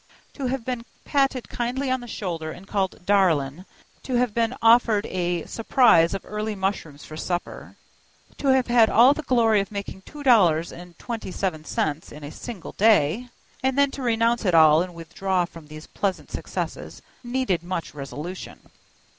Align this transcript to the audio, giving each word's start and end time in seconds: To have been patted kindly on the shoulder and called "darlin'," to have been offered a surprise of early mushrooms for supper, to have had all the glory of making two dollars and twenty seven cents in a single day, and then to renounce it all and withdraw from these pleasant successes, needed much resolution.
To 0.33 0.47
have 0.47 0.65
been 0.65 0.83
patted 1.05 1.47
kindly 1.47 1.91
on 1.91 1.99
the 1.99 2.07
shoulder 2.07 2.49
and 2.51 2.67
called 2.67 3.05
"darlin'," 3.05 3.67
to 4.01 4.15
have 4.15 4.33
been 4.33 4.55
offered 4.59 5.05
a 5.05 5.45
surprise 5.45 6.15
of 6.15 6.25
early 6.25 6.55
mushrooms 6.55 7.05
for 7.05 7.15
supper, 7.15 7.75
to 8.39 8.47
have 8.47 8.65
had 8.65 8.89
all 8.89 9.13
the 9.13 9.21
glory 9.21 9.59
of 9.61 9.71
making 9.71 10.01
two 10.01 10.23
dollars 10.23 10.71
and 10.71 10.97
twenty 10.97 11.31
seven 11.31 11.63
cents 11.63 12.11
in 12.11 12.23
a 12.23 12.31
single 12.31 12.71
day, 12.71 13.27
and 13.61 13.77
then 13.77 13.91
to 13.91 14.01
renounce 14.01 14.43
it 14.43 14.55
all 14.55 14.81
and 14.81 14.95
withdraw 14.95 15.45
from 15.45 15.67
these 15.67 15.85
pleasant 15.85 16.31
successes, 16.31 17.03
needed 17.23 17.61
much 17.61 17.93
resolution. 17.93 18.71